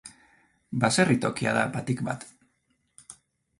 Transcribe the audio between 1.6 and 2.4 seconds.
batik bat.